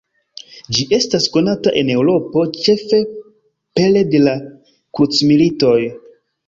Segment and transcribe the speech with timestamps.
[0.77, 3.03] Ĝi estis konata en Eŭropo ĉefe
[3.81, 4.37] pere de la
[4.73, 5.81] krucmilitoj.